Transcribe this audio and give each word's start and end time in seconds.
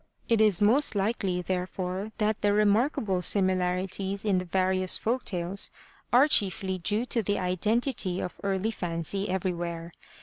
It 0.27 0.41
is 0.41 0.63
most 0.63 0.95
likely 0.95 1.43
therefore 1.43 2.11
that 2.17 2.41
the 2.41 2.53
remarkable 2.53 3.21
similarities 3.21 4.25
in 4.25 4.39
the 4.39 4.45
various 4.45 4.97
folk 4.97 5.25
tales 5.25 5.69
are 6.11 6.27
chiefly 6.27 6.79
due 6.79 7.05
to 7.05 7.21
the 7.21 7.37
identity 7.37 8.19
of 8.19 8.41
early 8.43 8.71
fancy 8.71 9.29
everywhere. 9.29 9.91